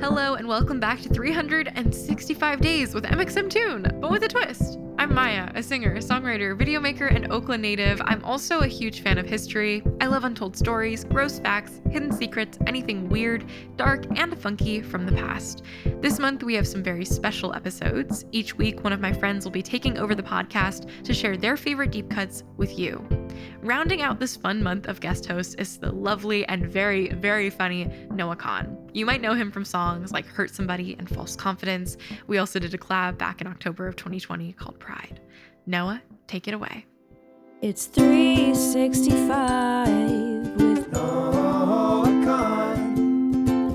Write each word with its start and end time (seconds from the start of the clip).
Hello, 0.00 0.34
and 0.34 0.46
welcome 0.46 0.78
back 0.78 1.00
to 1.00 1.08
365 1.08 2.60
Days 2.60 2.94
with 2.94 3.02
mxmtoon, 3.02 4.00
but 4.00 4.12
with 4.12 4.22
a 4.22 4.28
twist. 4.28 4.78
I'm 4.96 5.12
Maia, 5.12 5.50
a 5.56 5.62
singer, 5.62 5.96
songwriter, 5.96 6.56
video 6.56 6.78
maker, 6.78 7.06
and 7.06 7.32
Oakland 7.32 7.62
native. 7.62 8.00
I'm 8.04 8.24
also 8.24 8.60
a 8.60 8.68
huge 8.68 9.00
fan 9.00 9.18
of 9.18 9.26
history. 9.26 9.82
I 10.00 10.06
love 10.06 10.22
untold 10.22 10.56
stories, 10.56 11.02
gross 11.02 11.40
facts, 11.40 11.80
hidden 11.90 12.12
secrets, 12.12 12.60
anything 12.68 13.08
weird, 13.08 13.44
dark, 13.76 14.06
and 14.16 14.38
funky 14.38 14.82
from 14.82 15.04
the 15.04 15.16
past. 15.16 15.64
This 16.00 16.20
month, 16.20 16.44
we 16.44 16.54
have 16.54 16.68
some 16.68 16.84
very 16.84 17.04
special 17.04 17.52
episodes. 17.52 18.24
Each 18.30 18.56
week, 18.56 18.84
one 18.84 18.92
of 18.92 19.00
my 19.00 19.12
friends 19.12 19.44
will 19.44 19.52
be 19.52 19.64
taking 19.64 19.98
over 19.98 20.14
the 20.14 20.22
podcast 20.22 20.88
to 21.02 21.12
share 21.12 21.36
their 21.36 21.56
favorite 21.56 21.90
deep 21.90 22.08
cuts 22.08 22.44
with 22.56 22.78
you. 22.78 23.04
Rounding 23.62 24.02
out 24.02 24.20
this 24.20 24.36
fun 24.36 24.62
month 24.62 24.86
of 24.88 25.00
guest 25.00 25.26
hosts 25.26 25.54
is 25.54 25.78
the 25.78 25.92
lovely 25.92 26.46
and 26.46 26.66
very, 26.66 27.08
very 27.14 27.50
funny 27.50 27.90
Noah 28.10 28.36
Kahan. 28.36 28.76
You 28.94 29.06
might 29.06 29.20
know 29.20 29.34
him 29.34 29.50
from 29.50 29.64
songs 29.64 30.12
like 30.12 30.26
Hurt 30.26 30.54
Somebody 30.54 30.96
and 30.98 31.08
False 31.08 31.36
Confidence. 31.36 31.96
We 32.26 32.38
also 32.38 32.58
did 32.58 32.74
a 32.74 32.78
collab 32.78 33.18
back 33.18 33.40
in 33.40 33.46
October 33.46 33.86
of 33.86 33.96
2020 33.96 34.52
called 34.52 34.78
Pride. 34.78 35.20
Noah, 35.66 36.02
take 36.26 36.48
it 36.48 36.54
away. 36.54 36.86
It's 37.60 37.86
365 37.86 39.88
with 40.56 40.92
Noah 40.92 42.04
Kahan. 42.24 42.96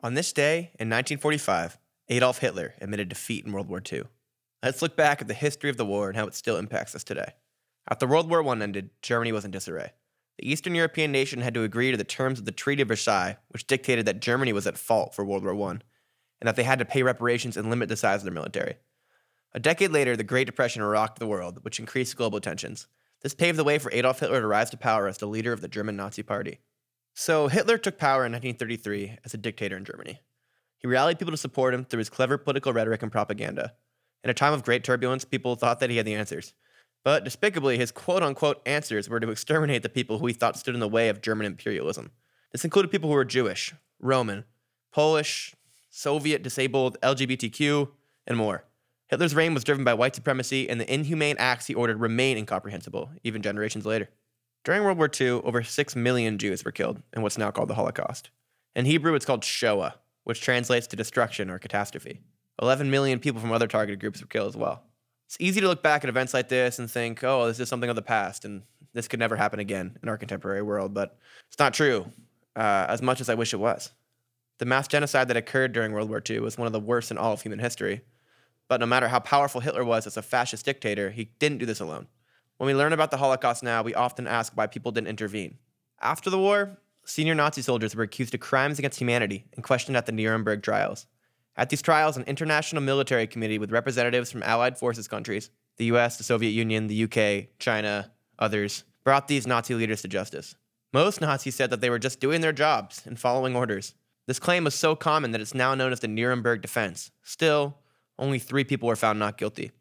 On 0.00 0.14
this 0.14 0.32
day 0.32 0.70
in 0.78 0.88
1945, 0.88 1.76
Adolf 2.08 2.38
Hitler 2.38 2.74
admitted 2.80 3.08
defeat 3.08 3.44
in 3.44 3.50
World 3.50 3.68
War 3.68 3.82
II. 3.92 4.04
Let's 4.62 4.80
look 4.80 4.96
back 4.96 5.20
at 5.20 5.26
the 5.26 5.34
history 5.34 5.70
of 5.70 5.76
the 5.76 5.84
war 5.84 6.06
and 6.06 6.16
how 6.16 6.28
it 6.28 6.36
still 6.36 6.56
impacts 6.56 6.94
us 6.94 7.02
today. 7.02 7.32
After 7.90 8.06
World 8.06 8.30
War 8.30 8.46
I 8.46 8.60
ended, 8.60 8.90
Germany 9.02 9.32
was 9.32 9.44
in 9.44 9.50
disarray. 9.50 9.90
The 10.38 10.48
Eastern 10.48 10.76
European 10.76 11.10
nation 11.10 11.40
had 11.40 11.54
to 11.54 11.64
agree 11.64 11.90
to 11.90 11.96
the 11.96 12.04
terms 12.04 12.38
of 12.38 12.44
the 12.44 12.52
Treaty 12.52 12.82
of 12.82 12.88
Versailles, 12.88 13.38
which 13.48 13.66
dictated 13.66 14.06
that 14.06 14.20
Germany 14.20 14.52
was 14.52 14.68
at 14.68 14.78
fault 14.78 15.16
for 15.16 15.24
World 15.24 15.44
War 15.44 15.60
I, 15.68 15.70
and 15.72 15.82
that 16.42 16.54
they 16.54 16.62
had 16.62 16.78
to 16.78 16.84
pay 16.84 17.02
reparations 17.02 17.56
and 17.56 17.70
limit 17.70 17.88
the 17.88 17.96
size 17.96 18.20
of 18.20 18.24
their 18.24 18.32
military. 18.32 18.76
A 19.54 19.60
decade 19.60 19.90
later, 19.90 20.16
the 20.16 20.24
Great 20.24 20.46
Depression 20.46 20.82
rocked 20.82 21.18
the 21.18 21.26
world, 21.26 21.58
which 21.62 21.78
increased 21.78 22.16
global 22.16 22.40
tensions. 22.40 22.86
This 23.22 23.34
paved 23.34 23.58
the 23.58 23.64
way 23.64 23.78
for 23.78 23.92
Adolf 23.92 24.20
Hitler 24.20 24.40
to 24.40 24.46
rise 24.46 24.70
to 24.70 24.76
power 24.76 25.06
as 25.06 25.18
the 25.18 25.26
leader 25.26 25.52
of 25.52 25.60
the 25.60 25.68
German 25.68 25.96
Nazi 25.96 26.22
Party. 26.22 26.60
So, 27.14 27.48
Hitler 27.48 27.76
took 27.76 27.98
power 27.98 28.24
in 28.24 28.32
1933 28.32 29.18
as 29.24 29.34
a 29.34 29.38
dictator 29.38 29.76
in 29.76 29.84
Germany. 29.84 30.20
He 30.78 30.88
rallied 30.88 31.18
people 31.18 31.32
to 31.32 31.36
support 31.36 31.74
him 31.74 31.84
through 31.84 31.98
his 31.98 32.10
clever 32.10 32.38
political 32.38 32.72
rhetoric 32.72 33.02
and 33.02 33.12
propaganda. 33.12 33.74
In 34.24 34.30
a 34.30 34.34
time 34.34 34.52
of 34.52 34.64
great 34.64 34.82
turbulence, 34.82 35.24
people 35.24 35.54
thought 35.54 35.80
that 35.80 35.90
he 35.90 35.98
had 35.98 36.06
the 36.06 36.14
answers. 36.14 36.54
But 37.04 37.24
despicably, 37.24 37.76
his 37.76 37.92
quote 37.92 38.22
unquote 38.22 38.62
answers 38.66 39.08
were 39.08 39.20
to 39.20 39.30
exterminate 39.30 39.82
the 39.82 39.88
people 39.88 40.18
who 40.18 40.26
he 40.26 40.32
thought 40.32 40.56
stood 40.56 40.74
in 40.74 40.80
the 40.80 40.88
way 40.88 41.08
of 41.08 41.20
German 41.20 41.46
imperialism. 41.46 42.10
This 42.52 42.64
included 42.64 42.90
people 42.90 43.10
who 43.10 43.14
were 43.14 43.24
Jewish, 43.24 43.74
Roman, 44.00 44.44
Polish, 44.92 45.54
Soviet, 45.90 46.42
disabled, 46.42 46.98
LGBTQ, 47.02 47.90
and 48.26 48.36
more. 48.36 48.64
Hitler's 49.12 49.34
reign 49.34 49.52
was 49.52 49.62
driven 49.62 49.84
by 49.84 49.92
white 49.92 50.14
supremacy, 50.14 50.70
and 50.70 50.80
the 50.80 50.90
inhumane 50.90 51.36
acts 51.38 51.66
he 51.66 51.74
ordered 51.74 52.00
remain 52.00 52.38
incomprehensible, 52.38 53.10
even 53.22 53.42
generations 53.42 53.84
later. 53.84 54.08
During 54.64 54.84
World 54.84 54.96
War 54.96 55.10
II, 55.20 55.42
over 55.44 55.62
6 55.62 55.94
million 55.96 56.38
Jews 56.38 56.64
were 56.64 56.72
killed 56.72 57.02
in 57.12 57.20
what's 57.20 57.36
now 57.36 57.50
called 57.50 57.68
the 57.68 57.74
Holocaust. 57.74 58.30
In 58.74 58.86
Hebrew, 58.86 59.14
it's 59.14 59.26
called 59.26 59.44
Shoah, 59.44 59.96
which 60.24 60.40
translates 60.40 60.86
to 60.86 60.96
destruction 60.96 61.50
or 61.50 61.58
catastrophe. 61.58 62.22
11 62.62 62.90
million 62.90 63.18
people 63.18 63.38
from 63.38 63.52
other 63.52 63.66
targeted 63.66 64.00
groups 64.00 64.22
were 64.22 64.28
killed 64.28 64.48
as 64.48 64.56
well. 64.56 64.82
It's 65.26 65.36
easy 65.38 65.60
to 65.60 65.68
look 65.68 65.82
back 65.82 66.04
at 66.04 66.08
events 66.08 66.32
like 66.32 66.48
this 66.48 66.78
and 66.78 66.90
think, 66.90 67.22
oh, 67.22 67.46
this 67.46 67.60
is 67.60 67.68
something 67.68 67.90
of 67.90 67.96
the 67.96 68.00
past, 68.00 68.46
and 68.46 68.62
this 68.94 69.08
could 69.08 69.20
never 69.20 69.36
happen 69.36 69.60
again 69.60 69.98
in 70.02 70.08
our 70.08 70.16
contemporary 70.16 70.62
world, 70.62 70.94
but 70.94 71.18
it's 71.48 71.58
not 71.58 71.74
true, 71.74 72.10
uh, 72.56 72.86
as 72.88 73.02
much 73.02 73.20
as 73.20 73.28
I 73.28 73.34
wish 73.34 73.52
it 73.52 73.58
was. 73.58 73.92
The 74.56 74.64
mass 74.64 74.88
genocide 74.88 75.28
that 75.28 75.36
occurred 75.36 75.74
during 75.74 75.92
World 75.92 76.08
War 76.08 76.22
II 76.26 76.38
was 76.40 76.56
one 76.56 76.66
of 76.66 76.72
the 76.72 76.80
worst 76.80 77.10
in 77.10 77.18
all 77.18 77.34
of 77.34 77.42
human 77.42 77.58
history. 77.58 78.00
But 78.68 78.80
no 78.80 78.86
matter 78.86 79.08
how 79.08 79.20
powerful 79.20 79.60
Hitler 79.60 79.84
was 79.84 80.06
as 80.06 80.16
a 80.16 80.22
fascist 80.22 80.64
dictator, 80.64 81.10
he 81.10 81.32
didn't 81.38 81.58
do 81.58 81.66
this 81.66 81.80
alone. 81.80 82.06
When 82.56 82.66
we 82.66 82.74
learn 82.74 82.92
about 82.92 83.10
the 83.10 83.16
Holocaust 83.16 83.62
now, 83.62 83.82
we 83.82 83.94
often 83.94 84.26
ask 84.26 84.52
why 84.54 84.66
people 84.66 84.92
didn't 84.92 85.08
intervene. 85.08 85.58
After 86.00 86.30
the 86.30 86.38
war, 86.38 86.78
senior 87.04 87.34
Nazi 87.34 87.62
soldiers 87.62 87.94
were 87.94 88.04
accused 88.04 88.34
of 88.34 88.40
crimes 88.40 88.78
against 88.78 89.00
humanity 89.00 89.46
and 89.54 89.64
questioned 89.64 89.96
at 89.96 90.06
the 90.06 90.12
Nuremberg 90.12 90.62
trials. 90.62 91.06
At 91.56 91.70
these 91.70 91.82
trials, 91.82 92.16
an 92.16 92.24
international 92.24 92.82
military 92.82 93.26
committee 93.26 93.58
with 93.58 93.72
representatives 93.72 94.30
from 94.30 94.42
Allied 94.42 94.78
forces 94.78 95.08
countries, 95.08 95.50
the 95.76 95.86
US, 95.86 96.16
the 96.16 96.24
Soviet 96.24 96.50
Union, 96.50 96.86
the 96.86 97.04
UK, 97.04 97.58
China, 97.58 98.12
others, 98.38 98.84
brought 99.04 99.28
these 99.28 99.46
Nazi 99.46 99.74
leaders 99.74 100.02
to 100.02 100.08
justice. 100.08 100.54
Most 100.92 101.20
Nazis 101.20 101.54
said 101.54 101.70
that 101.70 101.80
they 101.80 101.90
were 101.90 101.98
just 101.98 102.20
doing 102.20 102.40
their 102.40 102.52
jobs 102.52 103.02
and 103.06 103.18
following 103.18 103.56
orders. 103.56 103.94
This 104.26 104.38
claim 104.38 104.64
was 104.64 104.74
so 104.74 104.94
common 104.94 105.32
that 105.32 105.40
it's 105.40 105.54
now 105.54 105.74
known 105.74 105.92
as 105.92 106.00
the 106.00 106.08
Nuremberg 106.08 106.62
defense. 106.62 107.10
Still, 107.22 107.78
only 108.18 108.38
three 108.38 108.64
people 108.64 108.88
were 108.88 108.96
found 108.96 109.18
not 109.18 109.38
guilty. 109.38 109.72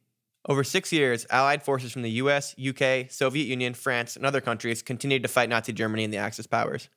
Over 0.47 0.63
six 0.63 0.91
years, 0.91 1.27
Allied 1.29 1.63
forces 1.63 1.91
from 1.91 2.01
the 2.01 2.11
US, 2.11 2.55
UK, 2.57 3.11
Soviet 3.11 3.45
Union, 3.45 3.73
France, 3.73 4.15
and 4.15 4.25
other 4.25 4.41
countries 4.41 4.81
continued 4.81 5.21
to 5.21 5.29
fight 5.29 5.49
Nazi 5.49 5.71
Germany 5.71 6.03
and 6.03 6.13
the 6.13 6.17
Axis 6.17 6.47
powers. 6.47 6.89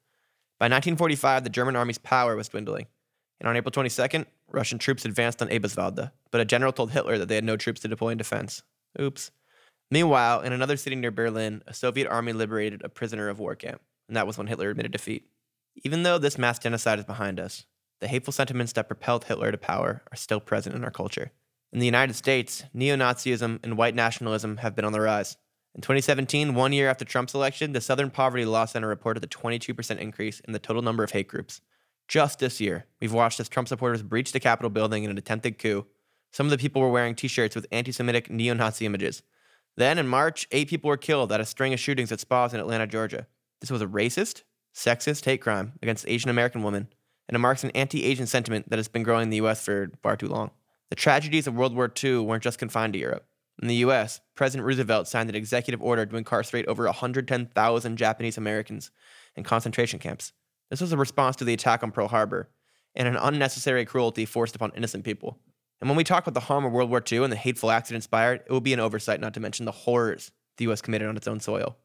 By 0.58 0.66
1945, 0.66 1.44
the 1.44 1.50
German 1.50 1.76
army's 1.76 1.98
power 1.98 2.36
was 2.36 2.48
dwindling. 2.48 2.86
And 3.40 3.48
on 3.48 3.56
April 3.56 3.72
22nd, 3.72 4.26
Russian 4.48 4.78
troops 4.78 5.04
advanced 5.04 5.42
on 5.42 5.48
Eberswalde, 5.48 6.12
but 6.30 6.40
a 6.40 6.44
general 6.44 6.72
told 6.72 6.92
Hitler 6.92 7.18
that 7.18 7.28
they 7.28 7.34
had 7.34 7.44
no 7.44 7.56
troops 7.56 7.80
to 7.80 7.88
deploy 7.88 8.10
in 8.10 8.18
defense. 8.18 8.62
Oops. 8.98 9.30
Meanwhile, 9.90 10.40
in 10.40 10.52
another 10.52 10.76
city 10.76 10.96
near 10.96 11.10
Berlin, 11.10 11.62
a 11.66 11.74
Soviet 11.74 12.08
army 12.08 12.32
liberated 12.32 12.82
a 12.82 12.88
prisoner 12.88 13.28
of 13.28 13.38
war 13.38 13.54
camp, 13.54 13.82
and 14.08 14.16
that 14.16 14.26
was 14.26 14.38
when 14.38 14.46
Hitler 14.46 14.70
admitted 14.70 14.92
defeat. 14.92 15.26
Even 15.84 16.04
though 16.04 16.18
this 16.18 16.38
mass 16.38 16.58
genocide 16.58 16.98
is 16.98 17.04
behind 17.04 17.38
us, 17.38 17.66
the 18.00 18.08
hateful 18.08 18.32
sentiments 18.32 18.72
that 18.72 18.88
propelled 18.88 19.24
Hitler 19.24 19.50
to 19.50 19.58
power 19.58 20.02
are 20.10 20.16
still 20.16 20.40
present 20.40 20.74
in 20.74 20.84
our 20.84 20.90
culture. 20.90 21.32
In 21.72 21.80
the 21.80 21.86
United 21.86 22.14
States, 22.14 22.64
neo 22.72 22.96
Nazism 22.96 23.58
and 23.64 23.76
white 23.76 23.94
nationalism 23.94 24.58
have 24.58 24.76
been 24.76 24.84
on 24.84 24.92
the 24.92 25.00
rise. 25.00 25.36
In 25.74 25.80
2017, 25.80 26.54
one 26.54 26.72
year 26.72 26.88
after 26.88 27.04
Trump's 27.04 27.34
election, 27.34 27.72
the 27.72 27.80
Southern 27.80 28.10
Poverty 28.10 28.44
Law 28.44 28.64
Center 28.64 28.86
reported 28.86 29.24
a 29.24 29.26
22% 29.26 29.98
increase 29.98 30.38
in 30.40 30.52
the 30.52 30.60
total 30.60 30.82
number 30.82 31.02
of 31.02 31.10
hate 31.10 31.26
groups. 31.26 31.60
Just 32.06 32.38
this 32.38 32.60
year, 32.60 32.86
we've 33.00 33.12
watched 33.12 33.40
as 33.40 33.48
Trump 33.48 33.66
supporters 33.66 34.02
breached 34.02 34.32
the 34.32 34.40
Capitol 34.40 34.70
building 34.70 35.02
in 35.02 35.10
an 35.10 35.18
attempted 35.18 35.58
coup. 35.58 35.86
Some 36.30 36.46
of 36.46 36.50
the 36.50 36.58
people 36.58 36.80
were 36.80 36.90
wearing 36.90 37.16
t 37.16 37.26
shirts 37.26 37.56
with 37.56 37.66
anti 37.72 37.90
Semitic 37.90 38.30
neo 38.30 38.54
Nazi 38.54 38.86
images. 38.86 39.22
Then, 39.76 39.98
in 39.98 40.06
March, 40.06 40.46
eight 40.52 40.68
people 40.68 40.88
were 40.88 40.96
killed 40.96 41.32
at 41.32 41.40
a 41.40 41.44
string 41.44 41.72
of 41.72 41.80
shootings 41.80 42.12
at 42.12 42.20
spas 42.20 42.54
in 42.54 42.60
Atlanta, 42.60 42.86
Georgia. 42.86 43.26
This 43.60 43.70
was 43.70 43.82
a 43.82 43.86
racist, 43.86 44.42
sexist 44.72 45.24
hate 45.24 45.40
crime 45.40 45.72
against 45.82 46.06
Asian 46.06 46.30
American 46.30 46.62
women, 46.62 46.88
and 47.28 47.36
it 47.36 47.40
marks 47.40 47.64
an 47.64 47.70
anti 47.70 48.04
Asian 48.04 48.26
sentiment 48.26 48.70
that 48.70 48.78
has 48.78 48.88
been 48.88 49.02
growing 49.02 49.24
in 49.24 49.30
the 49.30 49.38
U.S. 49.38 49.64
for 49.64 49.90
far 50.02 50.16
too 50.16 50.28
long. 50.28 50.50
The 50.90 50.96
tragedies 50.96 51.46
of 51.46 51.54
World 51.54 51.74
War 51.74 51.92
II 52.02 52.18
weren't 52.20 52.42
just 52.42 52.58
confined 52.58 52.92
to 52.92 52.98
Europe. 52.98 53.26
In 53.62 53.68
the 53.68 53.76
US, 53.76 54.20
President 54.34 54.66
Roosevelt 54.66 55.08
signed 55.08 55.30
an 55.30 55.36
executive 55.36 55.80
order 55.80 56.04
to 56.04 56.16
incarcerate 56.16 56.66
over 56.66 56.84
110,000 56.84 57.96
Japanese 57.96 58.36
Americans 58.36 58.90
in 59.36 59.44
concentration 59.44 59.98
camps. 59.98 60.32
This 60.70 60.80
was 60.80 60.92
a 60.92 60.96
response 60.96 61.36
to 61.36 61.44
the 61.44 61.54
attack 61.54 61.82
on 61.82 61.92
Pearl 61.92 62.08
Harbor 62.08 62.48
and 62.94 63.06
an 63.08 63.16
unnecessary 63.16 63.84
cruelty 63.84 64.24
forced 64.24 64.56
upon 64.56 64.72
innocent 64.76 65.04
people. 65.04 65.38
And 65.80 65.88
when 65.88 65.96
we 65.96 66.04
talk 66.04 66.24
about 66.24 66.34
the 66.34 66.46
harm 66.46 66.64
of 66.64 66.72
World 66.72 66.90
War 66.90 67.02
II 67.10 67.24
and 67.24 67.32
the 67.32 67.36
hateful 67.36 67.70
acts 67.70 67.90
it 67.90 67.94
inspired, 67.94 68.42
it 68.46 68.52
would 68.52 68.62
be 68.62 68.72
an 68.72 68.80
oversight 68.80 69.20
not 69.20 69.34
to 69.34 69.40
mention 69.40 69.66
the 69.66 69.72
horrors 69.72 70.30
the 70.56 70.70
US 70.70 70.80
committed 70.80 71.08
on 71.08 71.16
its 71.16 71.28
own 71.28 71.40
soil. 71.40 71.76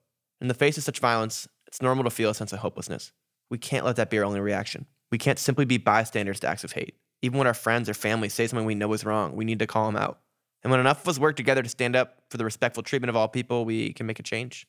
In 0.41 0.47
the 0.47 0.53
face 0.53 0.77
of 0.77 0.83
such 0.83 0.99
violence, 0.99 1.47
it's 1.67 1.81
normal 1.81 2.03
to 2.03 2.09
feel 2.09 2.29
a 2.29 2.35
sense 2.35 2.53
of 2.53 2.59
hopelessness. 2.59 3.11
We 3.49 3.57
can't 3.57 3.85
let 3.85 3.95
that 3.97 4.09
be 4.09 4.19
our 4.19 4.23
only 4.23 4.39
reaction. 4.39 4.85
We 5.11 5.17
can't 5.17 5.39
simply 5.39 5.65
be 5.65 5.77
bystanders 5.77 6.39
to 6.41 6.47
acts 6.47 6.63
of 6.63 6.73
hate. 6.73 6.95
Even 7.21 7.37
when 7.37 7.47
our 7.47 7.53
friends 7.53 7.89
or 7.89 7.93
family 7.93 8.29
say 8.29 8.47
something 8.47 8.65
we 8.65 8.75
know 8.75 8.93
is 8.93 9.03
wrong, 9.03 9.35
we 9.35 9.45
need 9.45 9.59
to 9.59 9.67
call 9.67 9.85
them 9.85 9.95
out. 9.95 10.19
And 10.63 10.71
when 10.71 10.79
enough 10.79 11.01
of 11.01 11.07
us 11.07 11.19
work 11.19 11.35
together 11.35 11.63
to 11.63 11.69
stand 11.69 11.95
up 11.95 12.21
for 12.29 12.37
the 12.37 12.45
respectful 12.45 12.83
treatment 12.83 13.09
of 13.09 13.15
all 13.15 13.27
people, 13.27 13.65
we 13.65 13.93
can 13.93 14.05
make 14.05 14.19
a 14.19 14.23
change. 14.23 14.67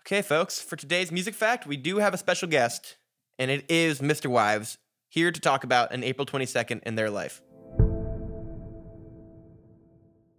Okay, 0.00 0.22
folks, 0.22 0.60
for 0.60 0.76
today's 0.76 1.12
music 1.12 1.34
fact, 1.34 1.66
we 1.66 1.76
do 1.76 1.98
have 1.98 2.14
a 2.14 2.18
special 2.18 2.48
guest, 2.48 2.96
and 3.38 3.50
it 3.50 3.64
is 3.68 4.00
MisterWives, 4.00 4.78
here 5.08 5.30
to 5.30 5.40
talk 5.40 5.62
about 5.62 5.92
an 5.92 6.02
April 6.02 6.26
22nd 6.26 6.82
in 6.84 6.94
their 6.94 7.10
life. 7.10 7.42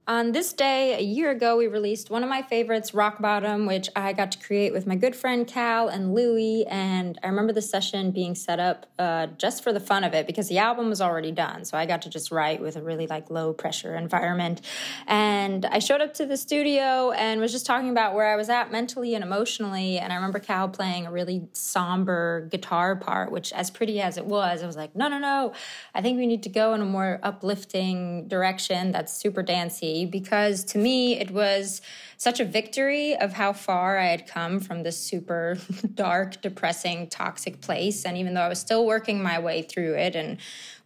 On 0.06 0.34
this 0.34 0.52
day, 0.52 1.00
a 1.00 1.02
year 1.02 1.32
ago, 1.32 1.56
we 1.56 1.68
released 1.68 2.10
one 2.10 2.24
of 2.24 2.30
my 2.30 2.42
favorites, 2.42 2.94
Rock 2.94 3.22
Bottom, 3.22 3.66
which 3.66 3.88
I 3.96 4.12
got 4.12 4.34
to 4.34 4.38
create 4.38 4.74
with 4.74 4.86
my 4.86 4.98
good 4.98 5.16
friend 5.16 5.48
Cal 5.48 5.88
and 5.88 6.14
Louie. 6.14 6.66
And 6.68 7.18
I 7.24 7.28
remember 7.28 7.54
the 7.54 7.62
session 7.62 8.12
being 8.12 8.36
set 8.36 8.60
up 8.60 8.86
uh, 9.00 9.28
just 9.38 9.64
for 9.64 9.72
the 9.72 9.80
fun 9.80 10.04
of 10.04 10.14
it 10.14 10.28
because 10.28 10.50
the 10.50 10.58
album 10.58 10.90
was 10.90 11.00
already 11.00 11.32
done. 11.32 11.64
So 11.64 11.78
I 11.78 11.86
got 11.86 12.02
to 12.02 12.10
just 12.10 12.32
write 12.32 12.60
with 12.60 12.76
a 12.76 12.82
really 12.82 13.08
like 13.08 13.30
low 13.30 13.54
pressure 13.54 13.96
environment. 13.96 14.60
And 15.08 15.66
I 15.66 15.80
showed 15.80 16.02
up 16.02 16.14
to 16.16 16.26
the 16.26 16.36
studio 16.36 17.12
and 17.12 17.40
was 17.40 17.54
just 17.54 17.66
talking 17.66 17.90
about 17.90 18.14
where 18.14 18.28
I 18.28 18.36
was 18.36 18.50
at 18.50 18.74
mentally 18.74 19.16
and 19.16 19.24
emotionally. 19.24 20.00
And 20.00 20.12
I 20.12 20.18
remember 20.18 20.40
Cal 20.40 20.68
playing 20.68 21.06
a 21.06 21.14
really 21.14 21.48
somber 21.54 22.50
guitar 22.52 22.98
part, 22.98 23.32
which, 23.32 23.54
as 23.54 23.72
pretty 23.72 24.02
as 24.02 24.18
it 24.18 24.26
was, 24.26 24.64
I 24.64 24.68
was 24.68 24.76
like, 24.76 24.98
no, 24.98 25.08
no, 25.08 25.18
no. 25.18 25.54
I 25.96 26.02
think 26.02 26.18
we 26.18 26.28
need 26.28 26.44
to 26.44 26.50
go 26.50 26.74
in 26.74 26.82
a 26.82 26.86
more 26.86 27.22
uplifting 27.24 28.28
direction 28.28 28.92
that's 28.92 29.14
super 29.14 29.42
dancey 29.42 29.93
because 30.06 30.64
to 30.66 30.78
me 30.78 31.20
it 31.20 31.32
was 31.32 31.82
such 32.24 32.40
a 32.40 32.46
victory 32.46 33.16
of 33.18 33.34
how 33.34 33.52
far 33.52 33.98
I 33.98 34.06
had 34.06 34.28
come 34.28 34.60
from 34.60 34.84
this 34.84 34.98
super 34.98 35.58
dark, 35.94 36.42
depressing, 36.42 37.08
toxic 37.08 37.60
place. 37.60 38.06
And 38.06 38.18
even 38.18 38.34
though 38.34 38.42
I 38.42 38.48
was 38.48 38.60
still 38.60 38.86
working 38.86 39.22
my 39.22 39.40
way 39.40 39.62
through 39.62 39.96
it 39.96 40.16
and 40.16 40.38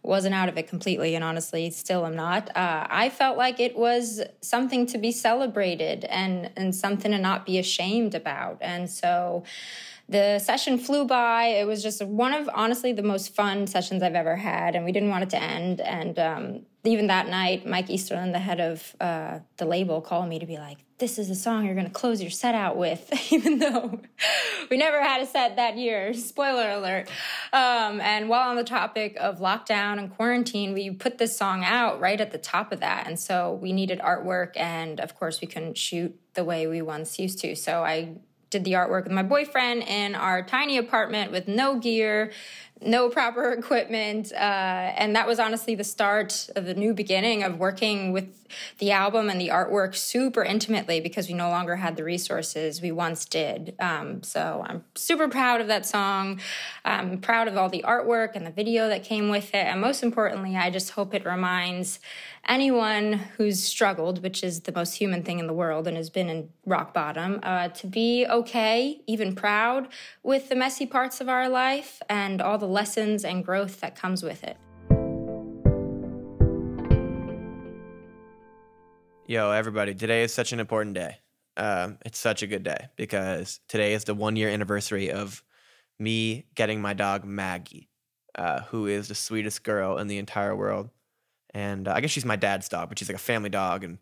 wasn't 0.02 0.34
out 0.34 0.48
of 0.48 0.58
it 0.58 0.68
completely, 0.68 1.14
and 1.14 1.22
honestly, 1.22 1.70
still 1.70 2.04
am 2.04 2.16
not, 2.16 2.48
uh, 2.56 2.86
I 2.90 3.08
felt 3.08 3.36
like 3.38 3.60
it 3.60 3.76
was 3.76 4.20
something 4.40 4.84
to 4.86 4.98
be 4.98 5.12
celebrated 5.12 6.04
and, 6.06 6.50
and 6.56 6.74
something 6.74 7.12
to 7.12 7.18
not 7.18 7.46
be 7.46 7.58
ashamed 7.58 8.14
about. 8.14 8.58
And 8.60 8.90
so, 8.90 9.44
the 10.08 10.38
session 10.38 10.78
flew 10.78 11.04
by. 11.04 11.46
It 11.46 11.66
was 11.66 11.82
just 11.82 12.02
one 12.02 12.32
of 12.32 12.48
honestly 12.54 12.92
the 12.92 13.02
most 13.02 13.34
fun 13.34 13.66
sessions 13.66 14.02
I've 14.02 14.14
ever 14.14 14.36
had, 14.36 14.74
and 14.74 14.84
we 14.84 14.92
didn't 14.92 15.10
want 15.10 15.24
it 15.24 15.30
to 15.30 15.42
end. 15.42 15.80
And 15.80 16.18
um, 16.18 16.60
even 16.84 17.08
that 17.08 17.28
night, 17.28 17.66
Mike 17.66 17.88
Easterlin, 17.88 18.32
the 18.32 18.38
head 18.38 18.58
of 18.58 18.96
uh, 19.00 19.40
the 19.58 19.66
label, 19.66 20.00
called 20.00 20.28
me 20.28 20.38
to 20.38 20.46
be 20.46 20.56
like, 20.56 20.78
"This 20.96 21.18
is 21.18 21.28
the 21.28 21.34
song 21.34 21.66
you're 21.66 21.74
going 21.74 21.86
to 21.86 21.92
close 21.92 22.22
your 22.22 22.30
set 22.30 22.54
out 22.54 22.78
with," 22.78 23.12
even 23.32 23.58
though 23.58 24.00
we 24.70 24.78
never 24.78 25.02
had 25.02 25.20
a 25.20 25.26
set 25.26 25.56
that 25.56 25.76
year. 25.76 26.14
Spoiler 26.14 26.70
alert. 26.70 27.10
Um, 27.52 28.00
and 28.00 28.30
while 28.30 28.48
on 28.48 28.56
the 28.56 28.64
topic 28.64 29.14
of 29.20 29.40
lockdown 29.40 29.98
and 29.98 30.10
quarantine, 30.14 30.72
we 30.72 30.90
put 30.90 31.18
this 31.18 31.36
song 31.36 31.64
out 31.64 32.00
right 32.00 32.20
at 32.20 32.30
the 32.30 32.38
top 32.38 32.72
of 32.72 32.80
that, 32.80 33.06
and 33.06 33.20
so 33.20 33.58
we 33.60 33.74
needed 33.74 33.98
artwork, 33.98 34.56
and 34.56 35.00
of 35.00 35.14
course, 35.14 35.42
we 35.42 35.48
couldn't 35.48 35.76
shoot 35.76 36.18
the 36.32 36.44
way 36.44 36.66
we 36.66 36.80
once 36.80 37.18
used 37.18 37.40
to. 37.40 37.54
So 37.54 37.84
I 37.84 38.14
did 38.50 38.64
the 38.64 38.72
artwork 38.72 39.04
with 39.04 39.12
my 39.12 39.22
boyfriend 39.22 39.82
in 39.82 40.14
our 40.14 40.42
tiny 40.42 40.78
apartment 40.78 41.30
with 41.32 41.48
no 41.48 41.78
gear, 41.78 42.32
no 42.80 43.08
proper 43.08 43.52
equipment. 43.52 44.32
Uh, 44.32 44.36
and 44.36 45.16
that 45.16 45.26
was 45.26 45.38
honestly 45.38 45.74
the 45.74 45.84
start 45.84 46.48
of 46.56 46.64
the 46.64 46.74
new 46.74 46.94
beginning 46.94 47.42
of 47.42 47.58
working 47.58 48.12
with 48.12 48.46
the 48.78 48.92
album 48.92 49.28
and 49.28 49.40
the 49.40 49.48
artwork 49.48 49.94
super 49.94 50.42
intimately 50.42 51.00
because 51.00 51.28
we 51.28 51.34
no 51.34 51.50
longer 51.50 51.76
had 51.76 51.96
the 51.96 52.04
resources 52.04 52.80
we 52.80 52.92
once 52.92 53.24
did. 53.24 53.74
Um, 53.78 54.22
so 54.22 54.64
I'm 54.66 54.84
super 54.94 55.28
proud 55.28 55.60
of 55.60 55.66
that 55.68 55.86
song. 55.86 56.40
I'm 56.84 57.18
proud 57.18 57.48
of 57.48 57.56
all 57.56 57.68
the 57.68 57.84
artwork 57.86 58.34
and 58.34 58.46
the 58.46 58.50
video 58.50 58.88
that 58.88 59.04
came 59.04 59.28
with 59.28 59.48
it. 59.54 59.66
And 59.66 59.80
most 59.80 60.02
importantly, 60.02 60.56
I 60.56 60.70
just 60.70 60.90
hope 60.90 61.14
it 61.14 61.24
reminds 61.24 62.00
anyone 62.46 63.12
who's 63.36 63.62
struggled, 63.62 64.22
which 64.22 64.42
is 64.42 64.60
the 64.60 64.72
most 64.72 64.94
human 64.94 65.22
thing 65.22 65.38
in 65.38 65.46
the 65.46 65.52
world 65.52 65.86
and 65.86 65.96
has 65.96 66.08
been 66.08 66.30
in 66.30 66.48
rock 66.64 66.94
bottom, 66.94 67.40
uh, 67.42 67.68
to 67.68 67.86
be 67.86 68.26
okay, 68.26 69.00
even 69.06 69.34
proud 69.34 69.88
with 70.22 70.48
the 70.48 70.54
messy 70.54 70.86
parts 70.86 71.20
of 71.20 71.28
our 71.28 71.48
life 71.48 72.00
and 72.08 72.40
all 72.40 72.56
the 72.56 72.66
lessons 72.68 73.24
and 73.24 73.44
growth 73.44 73.80
that 73.80 73.96
comes 73.96 74.22
with 74.22 74.44
it. 74.44 74.56
Yo, 79.26 79.50
everybody, 79.50 79.94
today 79.94 80.22
is 80.22 80.32
such 80.32 80.52
an 80.52 80.60
important 80.60 80.94
day. 80.94 81.18
Um, 81.56 81.98
it's 82.04 82.18
such 82.18 82.42
a 82.42 82.46
good 82.46 82.62
day 82.62 82.86
because 82.96 83.60
today 83.68 83.92
is 83.92 84.04
the 84.04 84.14
one 84.14 84.36
year 84.36 84.48
anniversary 84.48 85.10
of 85.10 85.42
me 85.98 86.46
getting 86.54 86.80
my 86.80 86.94
dog 86.94 87.24
Maggie, 87.24 87.90
uh, 88.36 88.60
who 88.62 88.86
is 88.86 89.08
the 89.08 89.14
sweetest 89.14 89.64
girl 89.64 89.98
in 89.98 90.06
the 90.06 90.18
entire 90.18 90.54
world. 90.54 90.88
And 91.52 91.88
uh, 91.88 91.92
I 91.94 92.00
guess 92.00 92.10
she's 92.10 92.24
my 92.24 92.36
dad's 92.36 92.68
dog, 92.68 92.88
but 92.88 92.98
she's 92.98 93.08
like 93.08 93.16
a 93.16 93.20
family 93.20 93.50
dog. 93.50 93.84
And, 93.84 93.98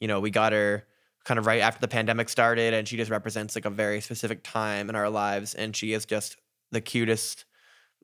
you 0.00 0.08
know, 0.08 0.20
we 0.20 0.30
got 0.30 0.52
her 0.52 0.86
kind 1.24 1.38
of 1.38 1.46
right 1.46 1.60
after 1.60 1.80
the 1.80 1.88
pandemic 1.88 2.28
started, 2.28 2.74
and 2.74 2.86
she 2.86 2.96
just 2.96 3.10
represents 3.10 3.54
like 3.54 3.64
a 3.64 3.70
very 3.70 4.00
specific 4.00 4.42
time 4.42 4.88
in 4.88 4.96
our 4.96 5.10
lives. 5.10 5.54
And 5.54 5.74
she 5.74 5.92
is 5.92 6.04
just 6.04 6.36
the 6.70 6.80
cutest, 6.80 7.44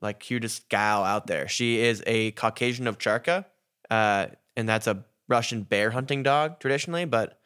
like, 0.01 0.19
cutest 0.19 0.69
gal 0.69 1.03
out 1.03 1.27
there. 1.27 1.47
She 1.47 1.79
is 1.79 2.03
a 2.07 2.31
Caucasian 2.31 2.85
Ovcharka, 2.85 3.45
uh, 3.89 4.27
and 4.55 4.67
that's 4.67 4.87
a 4.87 5.05
Russian 5.27 5.63
bear 5.63 5.91
hunting 5.91 6.23
dog 6.23 6.59
traditionally, 6.59 7.05
but 7.05 7.39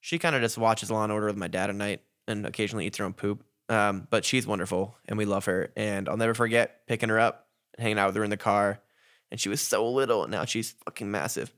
she 0.00 0.18
kind 0.18 0.36
of 0.36 0.42
just 0.42 0.58
watches 0.58 0.90
Law 0.90 1.04
and 1.04 1.12
Order 1.12 1.26
with 1.26 1.36
my 1.36 1.48
dad 1.48 1.70
at 1.70 1.76
night 1.76 2.02
and 2.28 2.46
occasionally 2.46 2.86
eats 2.86 2.98
her 2.98 3.04
own 3.04 3.14
poop. 3.14 3.44
Um, 3.68 4.06
but 4.10 4.24
she's 4.24 4.46
wonderful, 4.46 4.96
and 5.06 5.16
we 5.16 5.24
love 5.24 5.46
her. 5.46 5.72
And 5.76 6.08
I'll 6.08 6.16
never 6.16 6.34
forget 6.34 6.86
picking 6.86 7.08
her 7.08 7.18
up 7.18 7.48
and 7.74 7.82
hanging 7.82 7.98
out 7.98 8.08
with 8.08 8.16
her 8.16 8.24
in 8.24 8.30
the 8.30 8.36
car 8.36 8.80
and 9.34 9.40
she 9.40 9.48
was 9.48 9.60
so 9.60 9.90
little, 9.90 10.22
and 10.22 10.30
now 10.30 10.44
she's 10.44 10.76
fucking 10.84 11.10
massive. 11.10 11.52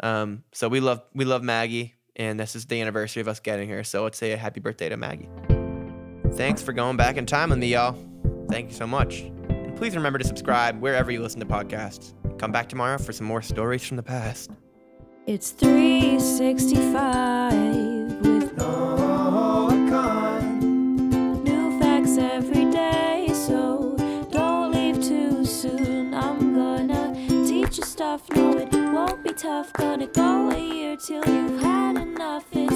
Um, 0.00 0.44
so 0.52 0.66
we 0.68 0.80
love 0.80 1.02
we 1.14 1.26
love 1.26 1.42
Maggie, 1.42 1.94
and 2.16 2.40
this 2.40 2.56
is 2.56 2.64
the 2.64 2.80
anniversary 2.80 3.20
of 3.20 3.28
us 3.28 3.38
getting 3.38 3.68
her. 3.68 3.84
So 3.84 4.02
let's 4.02 4.16
say 4.16 4.32
a 4.32 4.36
happy 4.38 4.60
birthday 4.60 4.88
to 4.88 4.96
Maggie. 4.96 5.28
Thanks 6.32 6.62
for 6.62 6.72
going 6.72 6.96
back 6.96 7.18
in 7.18 7.26
time 7.26 7.50
with 7.50 7.58
me, 7.58 7.72
y'all. 7.74 7.98
Thank 8.48 8.70
you 8.70 8.74
so 8.74 8.86
much. 8.86 9.30
And 9.68 9.76
please 9.76 9.94
remember 9.94 10.18
to 10.18 10.24
subscribe 10.24 10.80
wherever 10.80 11.10
you 11.10 11.20
listen 11.20 11.40
to 11.40 11.46
podcasts. 11.46 12.14
Come 12.38 12.50
back 12.52 12.70
tomorrow 12.70 12.96
for 12.96 13.12
some 13.12 13.26
more 13.26 13.42
stories 13.42 13.84
from 13.84 13.98
the 13.98 14.02
past. 14.02 14.50
It's 15.26 15.50
365 15.50 17.52
with 18.22 18.56
Noah 18.56 19.68
Kahan. 19.90 21.42
new 21.44 21.78
facts 21.78 22.16
every 22.16 22.70
day. 22.70 23.28
So 23.34 23.94
don't 24.30 24.72
leave 24.72 25.04
too 25.04 25.44
soon. 25.44 26.14
I'm 26.14 26.54
gonna 26.54 27.14
teach 27.46 27.76
you 27.76 27.84
stuff. 27.84 28.22
No, 28.34 28.56
it 28.56 28.72
won't 28.72 29.22
be 29.22 29.34
tough. 29.34 29.70
Gonna 29.74 30.06
go 30.06 30.48
a 30.48 30.58
year 30.58 30.96
till 30.96 31.22
you've 31.26 31.60
had 31.60 31.98
enough. 31.98 32.46
It's 32.52 32.72